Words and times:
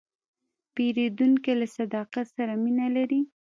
پیرودونکی 0.73 1.53
له 1.59 1.67
صداقت 1.77 2.25
سره 2.37 2.53
مینه 2.63 2.87
لري. 2.95 3.21